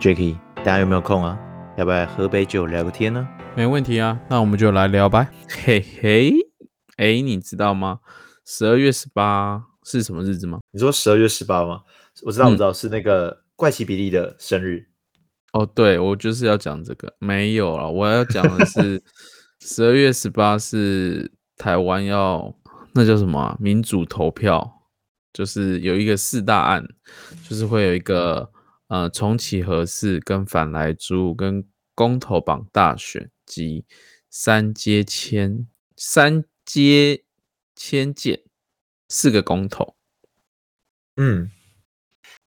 [0.00, 1.36] Jacky，大家有没有空啊？
[1.76, 3.26] 要不要喝杯酒聊个天呢？
[3.56, 5.28] 没问题啊，那我们就来聊吧。
[5.64, 6.32] 嘿嘿，
[6.98, 7.98] 哎，你知道吗？
[8.46, 10.60] 十二月十八是什么日子吗？
[10.70, 11.82] 你说十二月十八吗？
[12.22, 14.86] 我知道，我知道，是那个怪奇比利的生日。
[15.52, 17.12] 哦，对，我就是要讲这个。
[17.18, 19.02] 没有了，我要讲的是
[19.60, 22.54] 十二月十八是台湾要
[22.94, 23.56] 那叫什么啊？
[23.58, 24.84] 民主投票，
[25.32, 26.86] 就是有一个四大案，
[27.48, 28.48] 就是会有一个。
[28.88, 33.84] 呃，重启核四跟反来猪跟公投榜大选及
[34.30, 37.22] 三阶迁三阶
[37.76, 38.42] 迁建
[39.08, 39.94] 四个公投。
[41.16, 41.50] 嗯，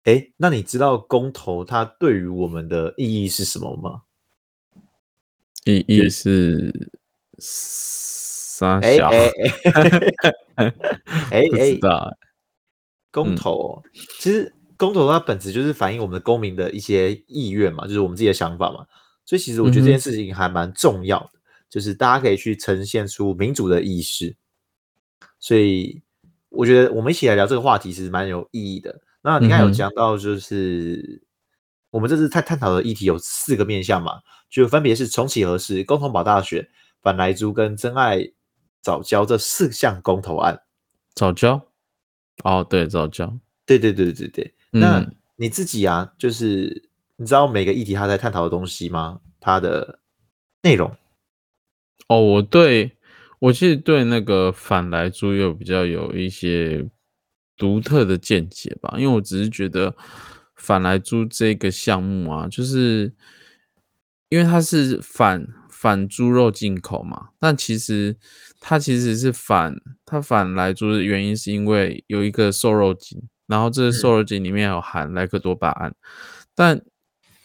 [0.05, 4.03] 哎，那你知道公投它对于我们的意义是什么吗？
[5.65, 6.91] 意义是
[7.39, 9.31] 三小，哎
[10.55, 10.73] 哎
[11.31, 12.17] 哎，不知道，
[13.11, 13.91] 公投、嗯、
[14.21, 14.55] 其实。
[14.79, 18.87] 公投它本质就是反映我们的公民的一些意愿嘛，就是我们自己的想法嘛，
[19.27, 24.37] 所以其实我觉得这件事情还蛮重要的，嗯、就是大家可以去呈现出民主的意识。
[25.41, 26.01] 所以
[26.49, 29.01] 我觉得我们一起来聊这个话题其实蛮有意义的。
[29.21, 31.23] 那你看有讲到，就是
[31.91, 36.71] 我们这次探探讨的议题有四个面向嘛，就分别是重启核四、公投保大学、
[37.03, 38.31] 反莱猪跟真爱
[38.81, 40.63] 早教这四项公投案。
[41.15, 41.67] 早教？
[42.45, 44.55] 哦，对，早教，对对对对对。
[44.71, 49.21] 那你自己啊，就是你知道每个议题他在探讨的东西吗？
[49.41, 50.01] 它的
[50.63, 50.95] 内容？
[52.09, 52.97] 哦，我对
[53.39, 56.89] 我其实对那个反来猪有比较有一些
[57.57, 59.97] 独特的见解吧，因为我只是觉得
[60.57, 63.15] 反来猪这个项目啊，就是
[64.29, 68.17] 因为它是反反猪肉进口嘛，但其实
[68.61, 69.75] 它其实是反
[70.05, 73.29] 它反来猪的原因是因为有一个瘦肉精。
[73.49, 75.93] 然后这个瘦肉精里面有含莱克多巴胺，
[76.55, 76.81] 但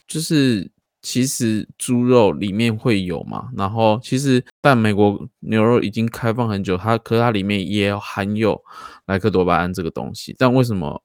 [0.08, 0.70] 就是
[1.02, 3.50] 其实猪肉里面会有嘛。
[3.58, 8.62] 然后其实但美国牛肉已经开放很久，它可是它里面也含有
[9.06, 10.36] 莱克多巴胺这个东西。
[10.38, 11.02] 但为什么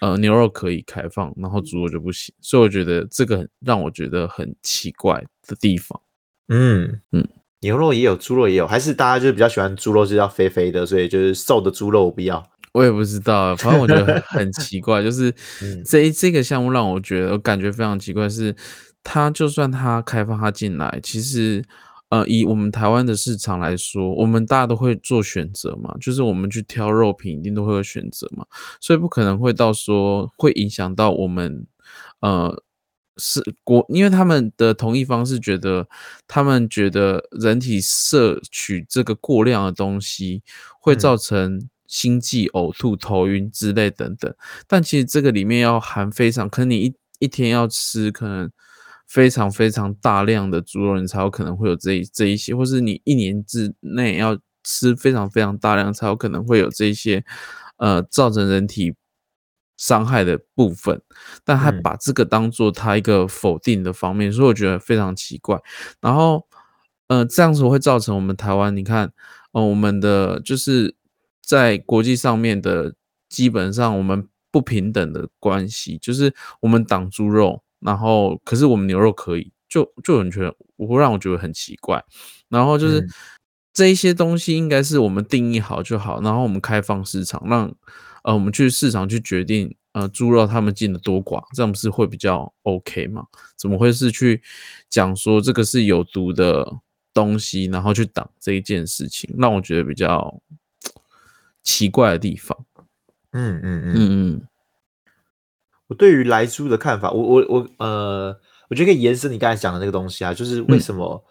[0.00, 2.32] 呃牛肉可以开放，然后猪肉就不行？
[2.40, 6.00] 所以我觉得这个让我觉得很奇怪的地方。
[6.48, 7.28] 嗯嗯，
[7.60, 12.48] 牛肉也有，猪肉也有，还是大家就是比较喜欢猪肉，就是要肥肥的，所以就是瘦的猪肉我不要。
[12.72, 15.34] 我也不知道，反正我觉得很很奇怪，就是
[15.84, 18.54] 这这个项目让我觉得我感觉非常奇怪，是
[19.02, 21.64] 它就算它开放它进来，其实
[22.10, 28.44] 呃以我们台湾的市场来说，我们大家都会做选择嘛，就是我们去挑肉品一定都会有选择嘛，
[28.80, 31.66] 所以不可能会到说会影响到我们
[32.20, 32.62] 呃
[33.16, 35.88] 是国，因为他们的同意方是觉得
[36.26, 40.42] 他们觉得人体摄取这个过量的东西
[40.80, 41.68] 会造成。
[41.88, 44.32] 心悸、呕吐、头晕之类等等，
[44.68, 48.48] 但其实这个里面要含非常，可能你一一天要吃可能
[49.06, 57.24] 非常非常大量的猪肉，你才有可能会有这一这一些，或是你一年之内要吃非常非常大量，才有可能会有这一些，
[57.78, 58.94] 呃，造成人体
[59.78, 61.00] 伤害的部分。
[61.42, 65.58] 但他把这个当做他一个否定的方面，嗯、所以我觉得非常奇怪。
[66.02, 66.46] 然后，
[67.06, 69.10] 呃，这样子会造成我们台湾，你看，
[69.52, 70.94] 呃，我们的就是。
[71.48, 72.94] 在国际上面的
[73.30, 82.04] 基本上我们不平等的关系，就是我们挡猪肉，然后可是我们牛肉可以，就就很觉得我会让我觉得很奇怪。
[82.50, 83.08] 然后就是、嗯、
[83.72, 87.74] 这一些东西应该是我们定义好就好，然后我们开放市场，让
[88.24, 93.24] 呃我们去市场去决定呃猪肉他们进的多寡，这样不是会比较 OK 吗？
[93.56, 94.42] 怎么会是去
[94.90, 96.70] 讲说这个是有毒的
[97.14, 100.38] 东西，然后去挡这一件事情，让我觉得比较。
[101.68, 102.56] 奇怪的地方，
[103.32, 103.94] 嗯嗯嗯。
[103.94, 104.48] 嗯，
[105.88, 108.34] 我对于莱猪的看法，我我我呃，
[108.70, 111.22] 我觉得可以延伸你刚才讲的那个东西啊，就是为什么、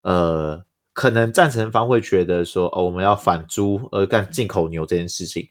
[0.00, 0.64] 嗯、呃，
[0.94, 5.46] 可能赞成方会觉得说哦，我们要反猪而干进口牛这件事情，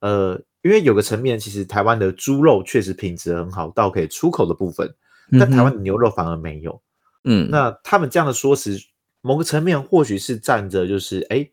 [0.00, 4.94] 呃，因为有个层面，其实台湾的猪肉确实品质很好，到可以出口的部分，
[5.40, 6.82] 但台湾的牛肉反而没有，
[7.24, 8.78] 嗯，那他们这样的说辞，
[9.22, 11.36] 某个层面或许是站着就是哎。
[11.36, 11.52] 诶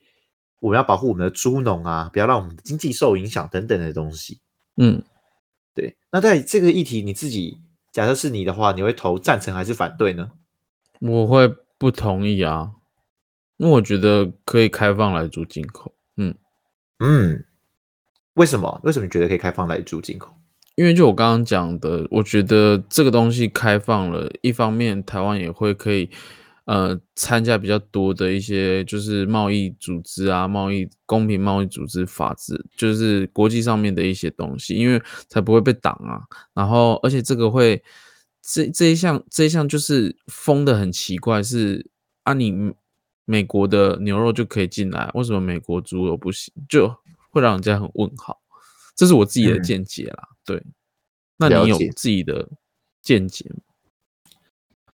[0.66, 4.40] 我们要保护我们的猪农啊，不要让我们的经济受影响等等的东西。
[4.78, 5.04] 嗯，
[5.76, 5.96] 对。
[6.12, 10.32] 那在这个议题，你自己假设是你的话，你会投赞成还是反对呢？
[11.02, 11.48] 我会
[11.78, 12.72] 不同意啊，
[13.58, 15.94] 因为我觉得可以开放来猪进口。
[16.18, 16.34] 嗯
[16.98, 17.46] 嗯，
[18.34, 18.82] 为什么？
[18.84, 20.34] 为什么你觉得可以开放来猪进口？
[20.74, 26.10] 因为就我刚刚讲的，我觉得这个东西开放了，一方面台湾也会可以。
[26.66, 36.26] 呃，参加比较多的一些就是贸易组织啊，贸易公平贸易组织法制，就是国际上面的一些东西，因为才不会被挡啊。
[36.56, 37.84] 然后，而且这个会
[38.42, 41.88] 这这一项这一项就是封的很奇怪，是
[42.24, 42.74] 啊，你
[43.26, 46.52] 美国的牛肉就可以进来，为什么美国猪肉不行？
[46.68, 46.88] 就
[47.30, 48.42] 会让人家很问号。
[48.96, 50.64] 这是我自己的见解啦，嗯、对。
[51.38, 52.50] 那你有自己的
[53.02, 53.62] 见解吗？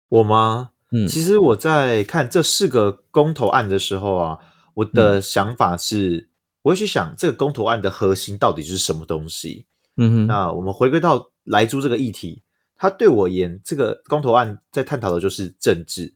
[0.08, 0.72] 我吗？
[0.92, 4.40] 嗯，其实我在看这四个公投案的时候啊，
[4.74, 6.30] 我的想法是，嗯、
[6.64, 9.66] 我会去想这个公投案的核心到底是什么东西。
[9.98, 12.42] 嗯哼，那我们回归到莱猪这个议题，
[12.76, 16.12] 它对我而言，这个公投案在探讨的就是政治，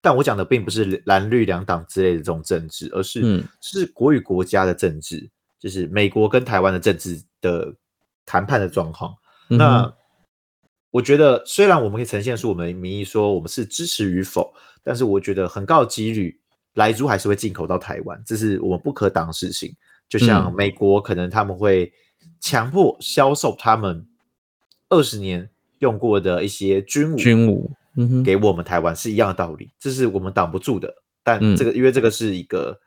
[0.00, 5.28] 但我讲的并不是蓝绿两党之类的这种政治，而是是国与国家的政治，
[5.60, 7.72] 就是美国跟台湾的政治的
[8.24, 9.14] 谈判的状况。
[9.48, 9.92] 那
[10.90, 14.52] 我觉得，虽然我们可以呈现出我们的民意，说我们是支持与否，
[14.82, 16.40] 但是我觉得很高的几率，
[16.74, 19.74] 莱猪还是会进口到台湾，这是我们不可挡的事情。
[20.08, 21.92] 就像美国可能他们会
[22.40, 24.06] 强迫销售他们
[24.88, 25.50] 二十年
[25.80, 27.70] 用过的一些军武，军武，
[28.24, 30.94] 给我们台湾是一样的道理，这是我们挡不住的。
[31.24, 32.78] 但这个，因为这个是一个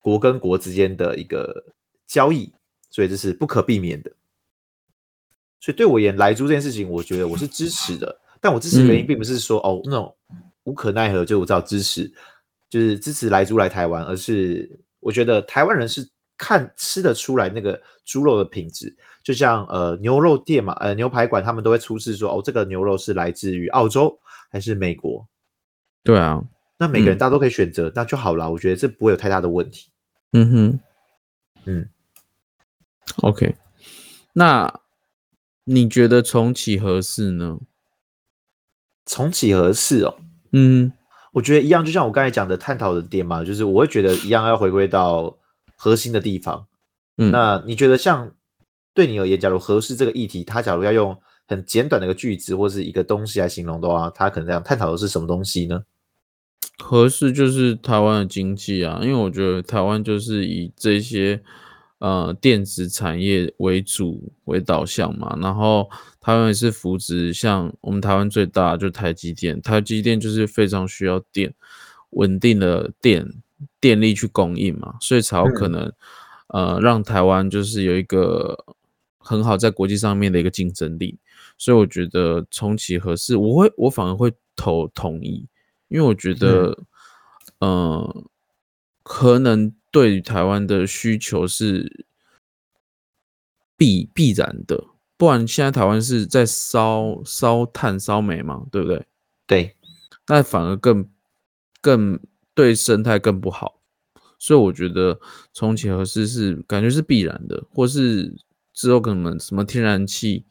[0.00, 1.62] 国跟国之间的一个
[2.06, 2.50] 交易，
[2.90, 4.10] 所以这是不可避免的。
[5.62, 8.20] 所以对我而言，莱猪这件事情，我觉得我是支持的。
[8.40, 10.12] 但我支持的原因并不是说、嗯、哦那种
[10.64, 12.12] 无可奈何就我知道支持，
[12.68, 14.68] 就是支持莱猪来台湾，而是
[14.98, 16.04] 我觉得台湾人是
[16.36, 18.92] 看吃得出来那个猪肉的品质。
[19.22, 24.18] 就像呃牛肉店嘛，呃牛排馆他们都会出示说哦这个牛肉是来自于澳洲
[24.50, 25.24] 还是美国。
[26.02, 26.42] 对啊，
[26.76, 28.50] 那每个人大家都可以选择，嗯、那就好了。
[28.50, 29.88] 我觉得这不会有太大的问题。
[30.32, 30.80] 嗯哼，
[31.66, 31.88] 嗯
[33.18, 33.54] ，OK，
[34.32, 34.81] 那。
[35.64, 37.58] 你觉得重启合适呢？
[39.06, 40.16] 重启合适哦，
[40.52, 40.92] 嗯，
[41.32, 45.36] 我觉得一样，就像我刚才讲的探讨的点嘛，就是我会觉得一样要回归到
[45.76, 46.66] 核心的地方。
[47.16, 48.32] 嗯，那你觉得像
[48.94, 51.16] 对你而言，假如合适这个议题，它假如要用
[51.46, 55.82] 很简短的一个句子或是一个东西来形容的话，它可能这样探讨的是什么东西呢？
[56.78, 61.42] 合适就是台湾的经济啊，因为我觉得台湾就是以这些。
[62.02, 65.88] 呃，电子产业为主为导向嘛，然后
[66.20, 71.54] 台湾也是扶植，像我们台湾最大就台积电，台积电就是非常需要电，
[72.10, 73.32] 稳定的电
[73.80, 75.82] 电力去供应嘛，所以才有可能、
[76.48, 78.58] 嗯、呃让台湾就是有一个
[79.18, 81.20] 很好在国际上面的一个竞争力，
[81.56, 85.46] 所以我觉得重启合适，我会我反而会投同意，
[85.86, 86.76] 因为我觉得
[87.60, 88.24] 嗯、呃、
[89.04, 89.72] 可能。
[89.92, 92.06] 对于台湾的需求是
[93.76, 94.82] 必必然的，
[95.16, 99.06] 不然现在台湾是在烧烧炭烧煤嘛，对不对？
[99.46, 99.76] 对，
[100.26, 101.08] 那反而更
[101.82, 102.18] 更
[102.54, 103.82] 对生态更不好，
[104.38, 105.20] 所以我觉得
[105.52, 108.34] 重启核四是感觉是必然的，或是
[108.72, 110.46] 之后可能什么天然气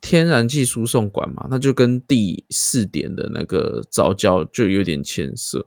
[0.00, 5.66] 天然气输送管嘛，那就跟第四点的那个早教就有点牵涉。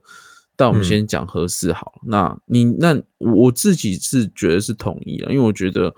[0.59, 5.95] 但我们先讲核四好，嗯、那你那我自己是觉得是同意了，因为我觉得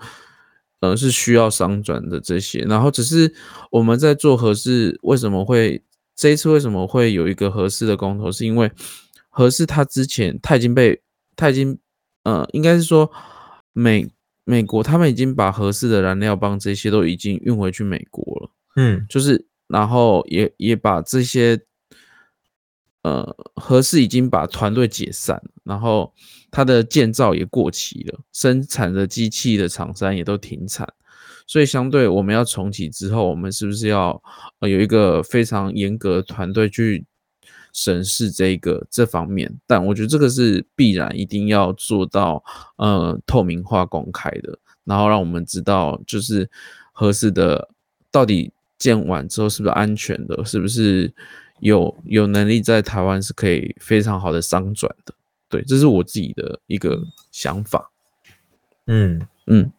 [0.78, 3.34] 呃是需要商转的这些，然后只是
[3.72, 5.82] 我们在做核四为什么会
[6.14, 8.70] 这一次为什么会有一个核四的公投，是因为
[9.30, 11.02] 核四它之前它已经被
[11.34, 11.76] 他已经
[12.22, 13.10] 呃应该是说
[13.72, 14.08] 美
[14.44, 21.60] 美国他们已经把合适的燃料棒这些都已经运回去美国了，嗯，就是然后也也把这些。
[23.02, 26.12] 呃，核四已经把团队解散，然后
[26.52, 30.88] 它的建造也过期了，生产的机器的厂商也都停产，
[31.44, 34.22] 所以相对我们要重启之后，我们是不是要
[34.60, 37.04] 呃有一个非常严格的团队去
[37.72, 39.52] 审视这个这方面？
[39.66, 42.40] 但我觉得这个是必然，一定要做到
[42.76, 46.48] 呃透明化、公开的，然后让我们知道就是
[46.92, 47.68] 核四的
[48.12, 51.12] 到底建完之后是不是安全的，是不是？
[51.62, 55.14] 有有能力在台湾是可以非常好的商转的，
[55.48, 57.00] 对，这是我自己的一个
[57.30, 57.88] 想法。
[58.88, 59.70] 嗯嗯，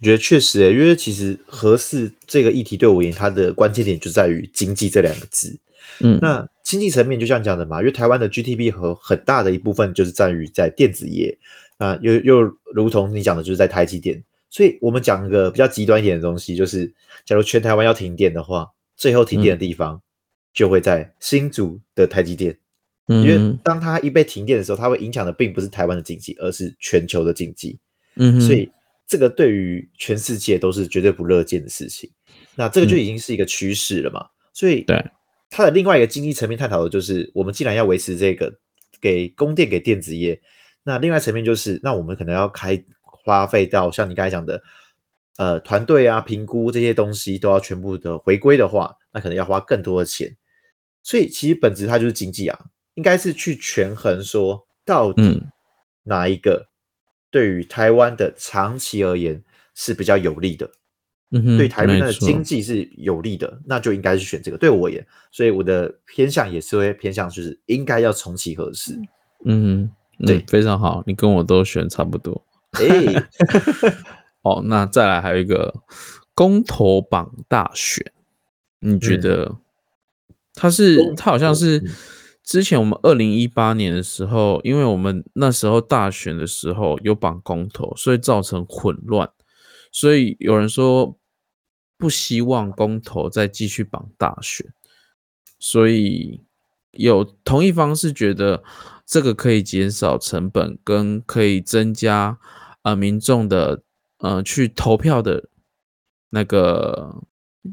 [0.00, 5.58] 我觉得确实诶，因为其实合适这个议题对我而言，它的关键点就在于经济这两个字。
[6.00, 11.36] 嗯，那经济层面就像讲的嘛，因为台湾的 GDP 和很大的一部分就是在于在电子业
[11.78, 14.22] 啊，又又如同你讲的，就是在台积电。
[14.50, 16.92] 所以我们讲一个比较极端一点的东西，就是
[17.24, 20.02] 假如全台湾要停电的话，最后停电的地方。
[20.54, 22.56] 嗯就会在新竹的台积电，
[23.08, 27.76] 因为当它一被停电的时候，它会影响的并不是台湾的经济，而是全球的经济。
[28.14, 28.70] 嗯，所以
[29.04, 32.08] 这个对于全世界都是绝对不乐见的事情。
[32.54, 34.24] 那这个就已经是一个趋势了嘛？
[34.52, 35.04] 所以，对
[35.50, 38.56] 它的另外一个经济层面探讨的就是，我们既然要维持这个
[39.00, 40.40] 给供电给电子业，
[40.84, 44.62] 那另外层面就是，那我们可能要开花费到像你刚才讲的
[45.36, 50.32] 呃团队啊评估这些东西都要全部的回归的话，那可能要花更多的钱。
[51.04, 52.58] 所以其实本质它就是经济啊，
[52.94, 55.40] 应该是去权衡说到底
[56.02, 56.66] 哪一个
[57.30, 59.40] 对于台湾的长期而言
[59.76, 60.68] 是比较有利的。
[61.30, 64.58] 嗯，对台湾的经济是有利的，那就应该是选这个。
[64.58, 68.96] 对我而言，所以我的偏向也是会偏向，就是应该要重启核四。
[69.44, 72.40] 嗯哼，对，非常好，你跟我都选差不多。
[72.78, 73.26] 哎，
[74.42, 75.74] 哦，那再来还有一个
[76.34, 78.12] 公投榜大选，
[78.78, 79.56] 你觉得
[80.54, 81.82] 他是他好像是
[82.42, 89.30] 之前我们二零一八年的时候，因为我们那时候大选的时候有绑公投，所以造成混乱，
[89.92, 91.18] 所以有人说。
[91.96, 94.66] 不希望公投再继续绑大选，
[95.60, 96.42] 所以
[96.90, 98.62] 有同一方是觉得
[99.06, 102.36] 这个可以减少成本，跟可以增加
[102.82, 103.84] 呃民众的
[104.18, 105.48] 呃去投票的
[106.30, 107.22] 那个，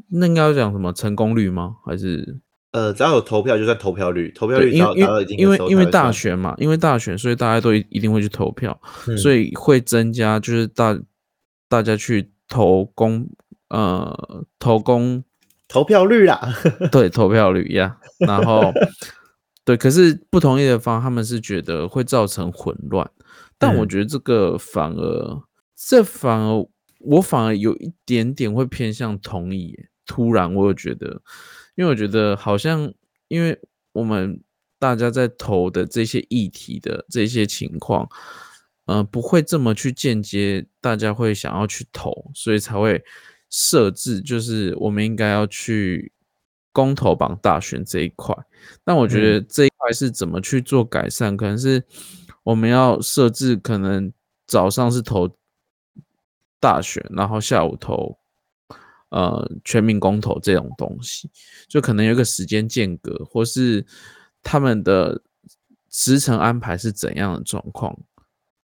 [0.08, 1.78] 那应该要讲什么成功率吗？
[1.84, 2.38] 还是
[2.72, 10.98] 呃只要有投票就算投票率，投票率因为因为因为因为大选嘛，因为大选，所以大家都一定会去投票，嗯、所以会增加就是大
[11.68, 13.28] 大家去投公。
[13.74, 15.24] 呃，投公
[15.66, 16.38] 投票率啦，
[16.92, 17.96] 对，投票率呀。
[18.18, 18.70] Yeah, 然后，
[19.64, 23.10] 对，可是不同意的方，他们是觉得会造成混乱。
[23.56, 25.42] 但我觉得这个反而，嗯、
[25.74, 29.74] 这反而，我反而有一点点会偏向同意。
[30.04, 31.22] 突然，我又觉得，
[31.74, 32.92] 因为我觉得好像，
[33.28, 33.58] 因为
[33.92, 34.42] 我们
[34.78, 38.08] 大家在投的这些议题的这些情况，
[38.86, 43.04] 呃，不会这么去间接，大家会想要去投，所以才会。
[43.54, 46.10] 设置就是我们应该要去
[46.72, 48.34] 公投榜大选这一块，
[48.82, 51.36] 但我觉得这一块是怎么去做改善？
[51.36, 51.84] 可能是
[52.44, 54.10] 我们要设置，可能
[54.46, 55.36] 早上是投
[56.58, 58.16] 大选，然后下午投
[59.12, 61.30] 呃全民公投这种东西，
[61.68, 63.86] 就可能有一个时间间隔，或是
[64.42, 65.22] 他们的
[65.88, 67.96] 时程安排是怎样的状况？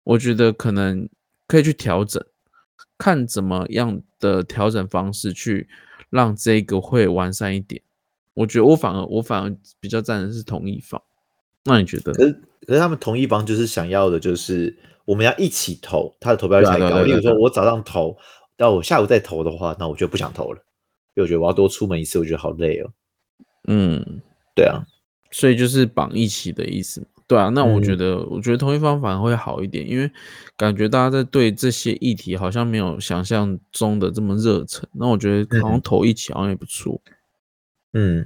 [0.05, 1.09] 我觉得可能
[1.47, 2.23] 可以去调整。
[2.99, 5.69] 看怎么样的调整方式去
[6.09, 7.83] 让这个会完善一点，
[8.33, 11.03] 我觉得我反而我反而比较赞成是同一方，
[11.65, 12.13] 那你觉得？
[12.13, 12.33] 可是
[12.65, 17.03] 可是他们同一方就是想要的就是我们要一起投，他的投票率才高。
[17.03, 18.17] 例如说我早上投，
[18.63, 20.65] 到我下午再投的话，那我就不想投了，
[21.15, 22.89] 因为我觉得我要多出门一次，我觉得好累哦。
[23.67, 24.21] 嗯，
[24.55, 24.87] 对啊，
[25.33, 27.05] 所以就是绑一起的意思。
[27.27, 30.09] 对啊，那我觉得，嗯、我觉得同一方反而会好一点，因为
[30.57, 34.89] 感觉大家在对这些议题好像没有想象中的这么热忱。
[34.93, 37.01] 那我觉得好像投一起好像也不错。
[37.95, 38.25] 嗯，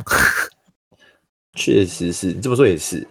[1.55, 3.09] 确实是你这么说也是。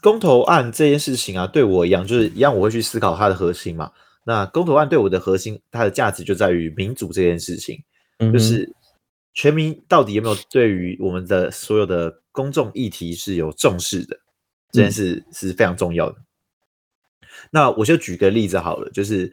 [0.00, 3.92] 公投案这件事情啊，对我一样，就是一样，我会去思考它的核心嘛。
[4.24, 7.82] 那公投案对我的核心，它的价值就在于民主这件事情，
[8.18, 8.72] 嗯、就是
[9.34, 14.18] 全民到底有没有对于我们的所有的公众议题是有重视的。
[14.70, 16.16] 这件事是非常重要的。
[16.18, 19.30] 嗯、那我就举个例子好了，就是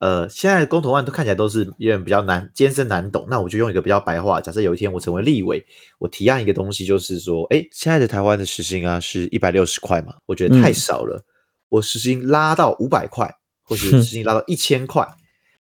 [0.00, 3.26] 呃，现在的公投案都看起来都是有点比较难艰深难懂。
[3.30, 5.64] 那我就用一个比较白话，假设有一天我成为立委，
[5.98, 11.24] 我提案一个东西，就是说，哎，现在的台湾的时薪啊是一百六十块嘛，我觉得太少了，嗯、
[11.70, 13.32] 我时薪拉到五百块，
[13.62, 15.06] 或许时薪拉到一千块。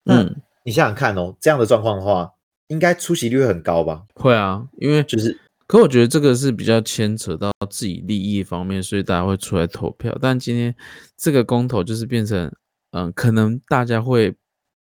[0.04, 2.30] 嗯，那你想想看哦，这样的状况的话，
[2.68, 4.04] 应该出席率会很高吧？
[4.14, 5.40] 会啊，因为就是。
[5.66, 10.14] 可我觉得这个是比较牵扯到自己利益方面，所以大家会出来投票。
[10.20, 10.74] 但今天
[11.16, 12.52] 这个公投就是变成，
[12.90, 14.36] 嗯，可能大家会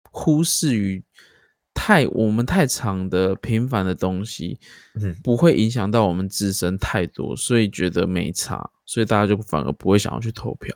[0.10, 1.04] 忽视于
[1.76, 4.60] 太我们太长的平凡的东西，
[4.96, 10.76] 嗯，不会影响到我们自身太多，所以觉得没差，所以大家就反而不会想要去投票。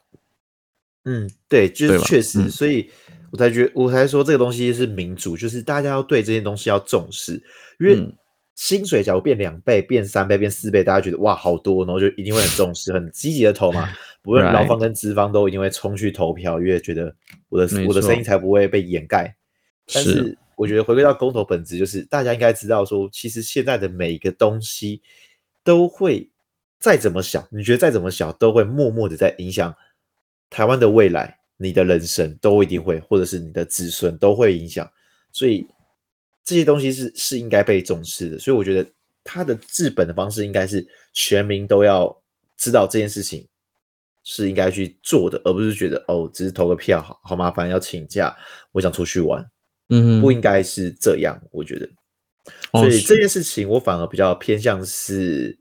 [1.07, 2.87] 嗯，对，就是确实，嗯，所以
[3.31, 7.41] 我才觉得我才说这个东西是民主，就是大家要对这些东西要重视，
[7.79, 7.95] 因为。
[7.95, 8.13] 嗯
[8.59, 13.87] 薪水假如变两倍、变三倍、变四倍，大家觉得哇好多，然后就一定会很重视、很积极的投嘛。
[14.23, 17.15] 不论劳方跟资方都一定会冲去投票，因为觉得
[17.49, 19.35] 我的我的声音才不会被掩盖。
[19.93, 25.03] 但是我觉得回归到公投本质，就是大家应该知道说，其实现在的每一个东西
[25.63, 26.27] 都会
[26.79, 29.71] 再怎么小，你觉得再怎么小，都会默默的在影响
[30.49, 34.89] 台湾的未来，你的人生都一定会，或者是你的子孙都会影响，
[35.31, 35.67] 所以。
[36.47, 38.89] 这些东西是是应该被重视的，所以我觉得
[39.21, 42.23] 他的治本的方式应该是全民都要
[42.55, 43.45] 知道这件事情
[44.23, 48.33] 是应该去做的，而不是觉得哦，只是投个票好好麻烦，要请假，
[48.71, 49.45] 我想出去玩，
[49.89, 51.89] 嗯，不应该是这样，我觉得。
[52.71, 55.59] 所以这件事情我反而比较偏向是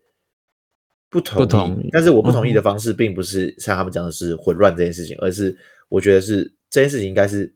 [1.17, 5.57] 不同意，不同意，但是我不同意的方式并不是像他们讲的是混乱这件事情，而是
[5.89, 7.53] 我觉得是这件事情应该是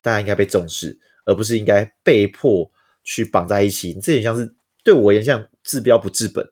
[0.00, 0.98] 大家应该被重视。
[1.24, 2.68] 而不是应该被迫
[3.04, 3.94] 去绑在一起。
[4.02, 4.52] 这也像是
[4.82, 6.44] 对我而言，像治标不治本。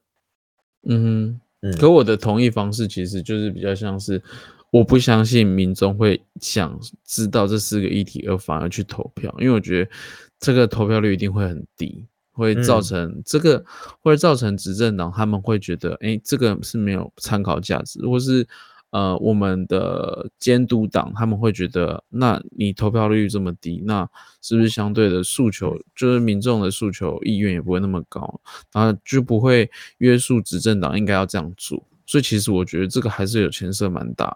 [0.84, 4.22] 嗯嗯，可我的同意方式其实就是比较像是，
[4.70, 9.90] 我不相信民众会想知道这四个议题而反而去投票，因为我觉得
[10.38, 12.06] 这个投票率一定会很低。
[12.40, 13.62] 会造成这个，
[14.00, 18.48] 会造成执政党他们会觉得，哎，这个是没有参考价值，或是
[18.88, 24.08] 呃，我们的监督党他们会觉得，那你投票率这么低，那
[24.40, 28.40] 是不是相对的诉求，就是民众的诉求意愿也不会那么高，
[28.72, 31.86] 然后就不会约束执政党应该要这样做。
[32.06, 34.34] 所以其实我觉得这个还是有牵涉蛮大，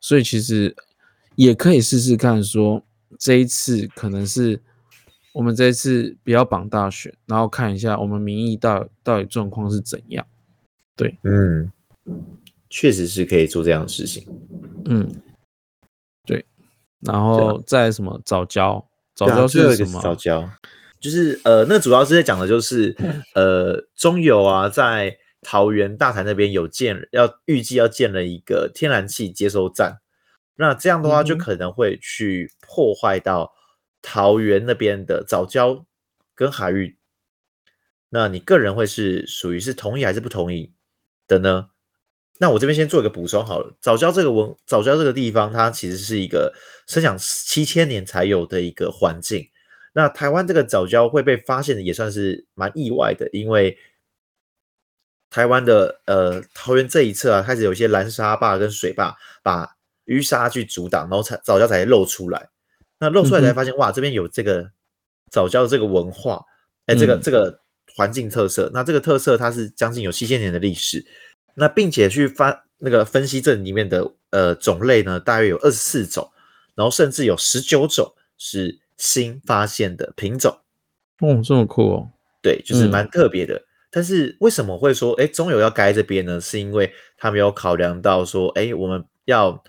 [0.00, 0.74] 所以其实
[1.36, 2.82] 也可以试试看，说
[3.18, 4.58] 这一次可能是。
[5.32, 10.26] 我们这次不要绑大选，然后看一下我们民意到到底状况是怎样。
[10.94, 11.72] 对，嗯，
[12.68, 14.26] 确实是可以做这样的事情。
[14.84, 15.10] 嗯，
[16.26, 16.44] 对。
[17.00, 20.02] 然后再什么早教，早教是什么？
[20.02, 20.46] 早教
[21.00, 22.94] 就是呃，那主要是在讲的就是
[23.34, 30.00] 呃，中油啊，在桃园大潭那边有建，要预计要建了一个天然气接收站。
[30.56, 33.50] 那这样的话，就可能会去破坏到。
[34.02, 35.84] 桃园那边的藻礁
[36.34, 36.98] 跟海域，
[38.10, 40.74] 那你个人会是属于是同意还是不同意
[41.26, 41.68] 的呢？
[42.38, 43.76] 那我这边先做一个补充好了。
[43.80, 46.52] 藻礁这个文，藻礁这个地方，它其实是一个
[46.88, 49.48] 生长七千年才有的一个环境。
[49.92, 53.78] 那台湾这个藻礁会被发现的也算是蛮意外的，因为
[55.30, 62.48] 台湾的呃桃园这一侧啊，开始有一些拦沙坝跟水坝把淤沙去阻挡，然后才早教才露出来。
[63.02, 64.70] 那露出来才发现，哇，这边有这个
[65.28, 66.40] 早教的这个文化，
[66.86, 67.58] 哎、欸，这个这个
[67.96, 68.70] 环境特色。
[68.72, 71.04] 那这个特色它是将近有七千年的历史。
[71.56, 76.30] 那并且去发那个分析这里面的呃种类呢，大约有二十四种，
[76.76, 80.60] 然后甚至有十九种是新发现的品种。
[81.18, 82.08] 哦，这么酷哦！
[82.40, 83.56] 对，就是蛮特别的。
[83.56, 86.40] 嗯、但是为什么会说，哎，中油要盖这边呢？
[86.40, 89.60] 是因为他们有考量到说，哎，我们要。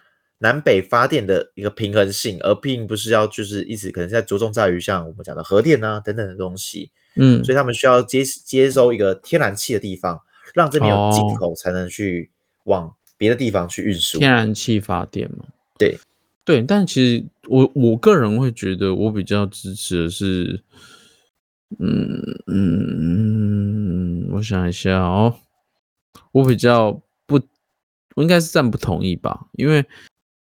[0.44, 10.20] 南北发电的一个平衡性，而并不是要就是一直可能在着重在于像我们讲的核电啊等等的东西，嗯，所以他们需要接接收一个天然气的地方，
[10.54, 12.30] 让这边有进口，才能去
[12.66, 14.20] 往别的地方去运输。
[14.20, 15.46] 天然气发电嘛，
[15.80, 15.98] 对
[16.44, 20.62] 对，但其实我我个人会觉得，我比较支持的是，
[21.80, 25.34] 嗯嗯，我想一下哦，
[26.34, 27.40] 我比较不，
[28.16, 29.86] 我应该是暂不同意吧，因为。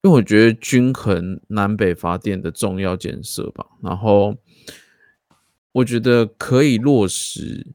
[0.05, 4.37] 因为我觉得均衡南北发电的重要建设吧，然后
[5.73, 7.67] 我觉得可以落实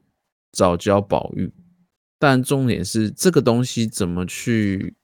[0.52, 1.52] 早教保育，
[2.20, 4.94] 但重点是这个东西怎么去，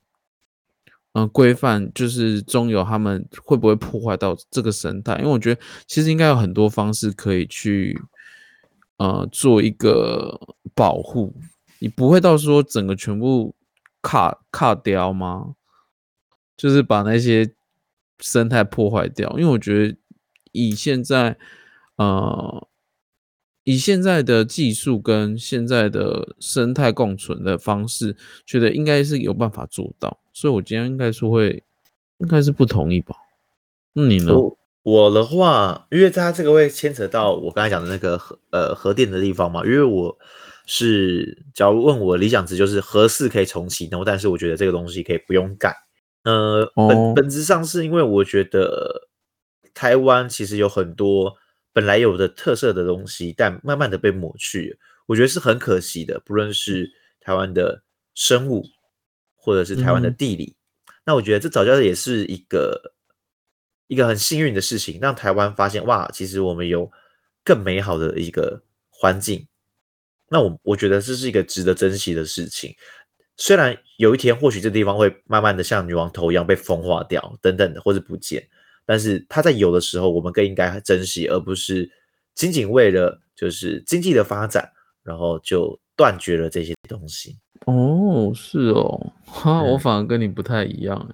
[1.11, 5.17] 嗯、呃，规范，就是中油他们会不会破坏到这个生态？
[5.17, 8.01] 因为我觉得其实应该有很多方式可以去，
[8.99, 10.39] 呃，做一个
[10.73, 11.35] 保护，
[11.79, 13.53] 你不会到时候整个全部
[14.01, 15.55] 卡卡掉吗？
[16.57, 17.53] 就是把那些
[18.19, 19.95] 生态破坏掉，因为我觉得
[20.51, 21.37] 以现在，
[21.97, 22.67] 呃，
[23.63, 31.63] 以现在的技术跟现在的生态共存的方式，觉得应该是有办法做到，所以我今天应该说会，
[32.17, 33.15] 应该是不同意吧？
[33.93, 34.33] 那你呢？
[34.33, 40.17] 我，我的话，因为它这个会牵扯到我刚才讲的那个核呃核电的地方嘛，因为我
[40.65, 45.75] 是假如问我理想值就是核四可以重启，然后但是我觉得这个东西可以不用改。
[46.27, 49.07] 呃，本本质上是因为我觉得
[49.73, 51.33] 台湾其实有很多
[51.71, 56.19] 本来有的特色的东西，但慢慢的被抹去，我觉得是很可惜的。
[56.25, 57.81] 不论是台湾的
[58.13, 58.65] 生物，
[59.35, 60.53] 或者是台湾的地理，
[60.87, 62.93] 嗯、那我觉得这早教也是一个
[63.87, 66.91] 一个很幸运的事情，让台湾发现哇，其实我们有
[67.45, 69.47] 更美好的一个环境。
[70.27, 72.75] 那我我觉得这是一个值得珍惜的事情。
[73.37, 78.43] 虽然有一天或许这地方会慢慢的像女王头一样被风化掉等等的，或是不见，
[78.83, 81.87] 但是它在有的时候，我们更应该珍惜，而不是
[82.33, 84.67] 仅仅为了就是经济的发展，
[85.03, 87.37] 然后就断绝了这些东西。
[87.65, 91.09] 哦，是哦，哈，我反而跟你不太一样。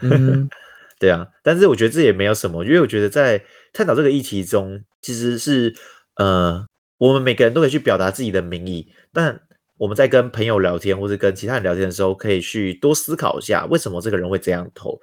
[0.00, 0.48] 嗯，
[0.98, 5.74] 对啊，但是我觉得这也没有什么，因为我觉得在探讨这个议题中，其实是
[6.14, 9.42] 呃，我们每个人都可以去表达自己的民意，但。
[9.78, 14.98] 我们在跟朋友聊天，或者跟其他人聊天的时候，可以去多思考一下，为什么这个人会这样投？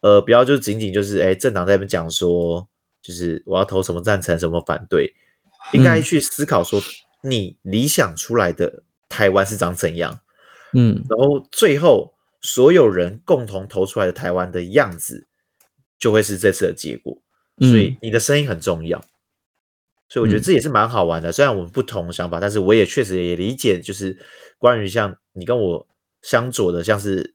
[0.00, 2.66] 呃，不要就仅仅就是，哎，政党在那边讲说，
[3.02, 5.12] 就是我要投什么赞成，什么反对，
[5.72, 6.80] 应该去思考说，
[7.22, 10.20] 你理想出来的台湾是长怎样？
[10.72, 15.26] 嗯，然后最后所有人共同投出来的台湾的样子，
[15.98, 17.16] 就会是这次的结果。
[17.60, 19.04] 所以你的声音很重要。
[20.08, 21.30] 所以我觉得这也是蛮好玩的。
[21.30, 24.18] 嗯、虽然我们不同的想法，但是我也确实也理解，就是
[24.58, 25.86] 关于像你跟我
[26.22, 27.34] 相左的，像是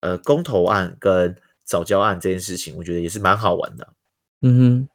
[0.00, 3.92] 呃公投案跟早教案这件事情，我觉得也是蛮好玩的。
[4.42, 4.88] 嗯哼，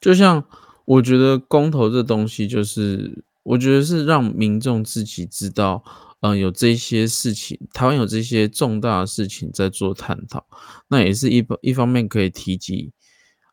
[0.00, 0.44] 就像
[0.84, 5.84] 我觉得公投这东西，就是我觉得是让民众自己知道。
[6.22, 10.44] 嗯，有这些事情，台湾有这些重大的事情在做探讨，
[10.88, 12.92] 那也是一一方面可以提及，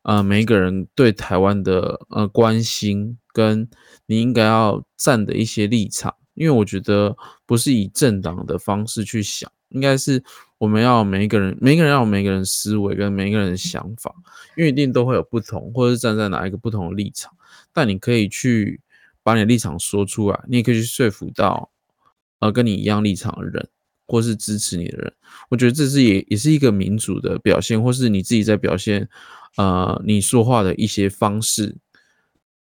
[0.08, 3.68] 呃，每一个人对台湾的呃关心，跟
[4.06, 7.14] 你应该要站的一些立场，因为我觉得
[7.46, 10.24] 不是以政党的方式去想，应该是
[10.60, 14.16] 我们要每一个人，每一个人要有每一个人思维跟每一个人的想法，
[14.56, 17.34] 因为一定都会有不同，或者是站在哪一个不同的立场，
[17.74, 18.80] 但你可以去
[19.22, 21.70] 把你的立场说出来，你也可以去说服到。
[22.40, 23.68] 呃，跟你一样立场的人，
[24.08, 25.14] 或是支持你的人，
[25.50, 29.08] 我觉得这是也也是一个民主的表现，或是你自己在表现，
[29.58, 31.76] 呃，你说话的一些方式。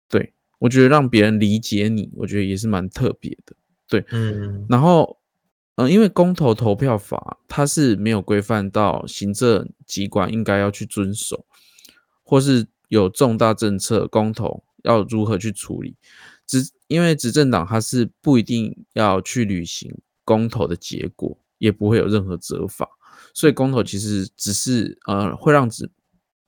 [0.08, 3.54] 对，我觉得让别人理解你，我觉得也是蛮特别的。
[3.86, 4.64] 对，嗯。
[4.68, 5.18] 然后，
[5.76, 11.44] 嗯、呃，因为公投投票法它是没有规范到行政机关应该要去遵守，
[12.22, 15.96] 或是有重大政策公投要如何去处理。
[16.46, 22.88] 执因为执政党它是不一定要去履行公投的结果，也不会有任何责罚，
[23.32, 25.90] 所以公投其实只是呃会让执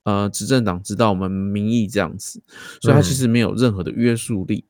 [0.04, 2.42] 呃执政党知道我们民意这样子，
[2.80, 4.64] 所以它其实没有任何的约束力。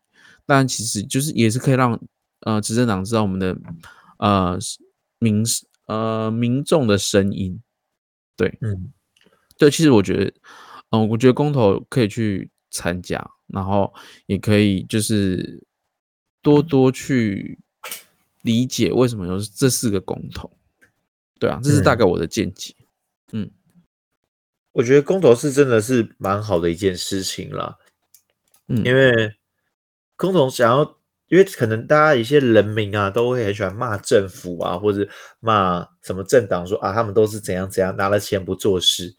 [0.44, 2.00] 但、嗯、其实就是也是可以让
[2.40, 3.56] 呃执政党知道我们的
[4.18, 4.58] 呃
[5.18, 5.44] 民
[5.86, 7.60] 呃民众的声音。
[8.36, 8.92] 对，嗯，
[9.56, 10.24] 对，其实我觉得，
[10.90, 13.30] 嗯、呃，我觉得公投可以去参加。
[13.48, 13.94] 然后
[14.26, 15.64] 也可以就是
[16.42, 17.56] 多多去
[18.46, 20.50] 理解为什么有这四个公投，
[21.38, 22.74] 对啊，这是大概我的见解。
[23.32, 23.50] 嗯，嗯，
[24.72, 27.76] 我觉得公投是真的是蛮好的一件事情啦。
[28.68, 29.34] 嗯，因为
[30.16, 35.06] 公投想要，因为可能大家一些人民啊都会很喜欢骂政府啊，或者
[35.40, 39.14] 骂什么政党说啊，他们都是怎样怎样拿了钱不做事，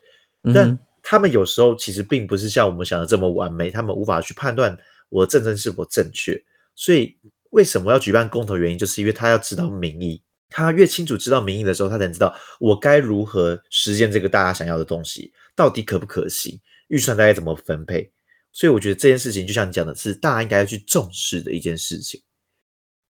[0.53, 0.69] 但。
[0.69, 6.37] 嗯他们有时候其实并不是像我们想的这么完美，他们无法去判断我的政策是否正确。
[6.75, 7.17] 所以
[7.51, 8.57] 为什么要举办公投？
[8.57, 18.11] 原因就是因为他要知道民意，他越清楚知道民意的时候，他才知道我该如何实现这个大家想要的东西，到底可不可行，预算大概怎么分配。
[18.51, 22.19] 所以我觉得这件事情就像你讲的是，大家应该要去重视的一件事情，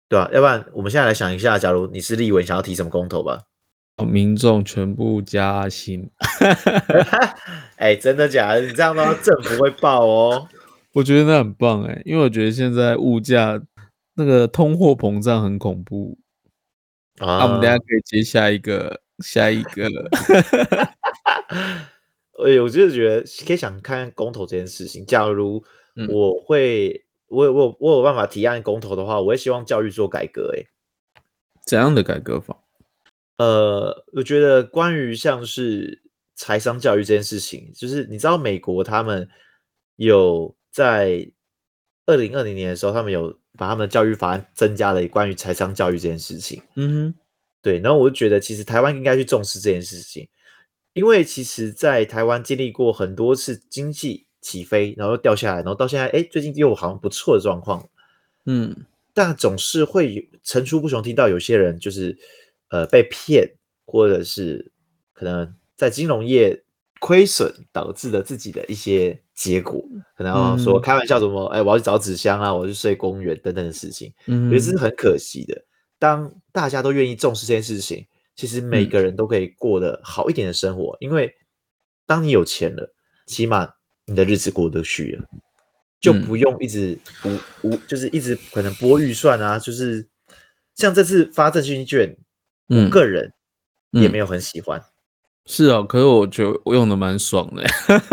[0.09, 0.29] 对吧？
[0.33, 3.41] 要不然我们现在来想一下，假如你是立委，想要提什么公投吧？
[4.05, 6.09] 民众全部加薪，
[7.77, 8.61] 哎，真的假的？
[8.61, 10.47] 你这样的话，政府会爆哦。
[10.93, 13.61] 我觉得那很棒哎，因为我觉得现在物价
[14.19, 16.17] 那个通货膨胀很恐怖
[17.19, 17.37] 啊。
[17.37, 19.87] 啊、我们等下可以接下一个，下一个。
[22.45, 25.05] 哎，我就是觉得可以想看看公投这件事情。
[25.05, 25.63] 假如
[26.09, 30.53] 我会，我有我有我有办法提案公投的话，我也希望教育做改革。
[30.55, 30.63] 哎，
[31.65, 32.57] 怎样的改革法？
[33.37, 36.01] 呃，我觉得关于像是
[36.35, 39.27] 财商教育这件事情，就是你知道美国他们
[39.97, 41.29] 有在
[42.09, 46.61] 二零二零年的时候，他们有把他们的教育法案增加了关于财商教育这件事情。
[46.75, 47.15] 嗯哼，
[47.61, 47.79] 对。
[47.79, 50.27] 然后我就觉得，其实台湾应该去重视这件事情，
[50.93, 57.87] 因为其实，在台湾经历过很多次经济起飞，然后掉下来，然后到现在，哎，最近又好像不错的状况。
[58.45, 58.75] 嗯，
[59.13, 62.17] 但总是会层出不穷听到有些人就是。
[62.71, 63.49] 呃，被骗，
[63.83, 64.71] 或者是
[65.11, 66.63] 可能在金融业
[66.99, 69.81] 亏损导致的自己的一些结果，
[70.17, 75.55] 可能要说开玩笑什么，哎、嗯欸，我要去找纸箱啊，我要去睡公园等等的事情，嗯，我觉得这是很可惜的。
[75.97, 81.33] 当大家都愿意重视这件事情，其实每个人都可以过得好一点的生活，嗯、因为
[82.05, 82.93] 当你有钱了，
[83.27, 83.69] 起码
[84.05, 85.25] 你的日子过得去了，
[86.01, 90.05] 就不用一直无无，就是一直可能拨预算啊，就是
[90.75, 92.17] 像这次发振兴券。
[92.71, 93.33] 我个人
[93.89, 94.79] 也没有很喜欢，
[95.51, 97.63] 是啊，可是我觉得我用的蛮爽的，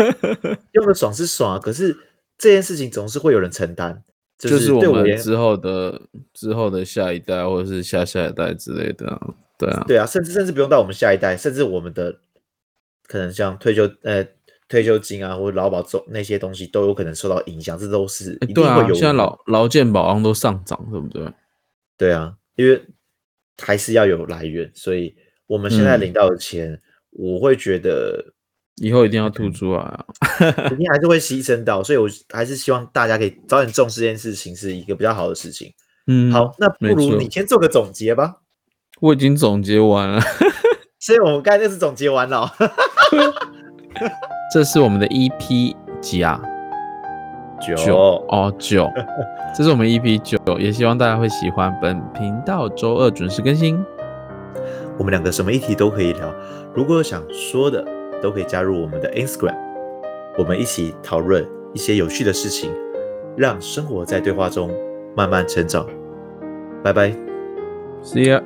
[0.73, 1.95] 用的爽是爽啊，可是
[2.35, 4.01] 这件事情总是会有人承担，
[4.39, 6.01] 就是我们之后的
[6.33, 9.21] 之后的下一代或者是下下一代之类的、啊，
[9.57, 12.19] 对啊，对啊，甚至甚至不用到我们下一代，甚至我们的
[13.07, 14.27] 可能像退休呃
[14.67, 18.95] 退休金啊或者劳保中那些东西都有可能受到影响，这都是一定会有。
[18.95, 21.31] 现在劳劳健保像都上涨，对不对？
[21.97, 22.83] 对啊，因为。
[23.59, 25.15] 还是要有来源，所以
[25.47, 26.81] 我们现在领到的钱，嗯、
[27.17, 28.23] 我会觉得
[28.75, 30.05] 以后一定要吐出来啊，
[30.39, 35.73] 肯定还是会牺牲到，所以我还是希望大家可以早点重视这件事情，是一个比较好的事情。
[36.05, 38.35] 嗯，好，那不如你先做个总结吧。
[39.01, 40.21] 我已经总结完了，
[40.99, 42.51] 所以我们刚才就是总结完了。
[44.53, 46.39] 这是我们的 EP 几啊
[47.59, 48.87] 九哦九，
[49.55, 51.75] 这是我们 EP 九，也希望大家会喜欢。
[51.81, 53.83] 本频道周二准时更新。
[54.97, 56.33] 我们两个什么议题都可以聊，
[56.77, 57.83] 如果有想说的，
[58.21, 59.57] 都可以加入我们的 Instagram，
[60.37, 62.71] 我们一起讨论一些有趣的事情，
[63.35, 64.69] 让生活在对话中
[65.15, 65.87] 慢慢成长。
[66.83, 67.09] 拜拜
[68.03, 68.43] ，See ya。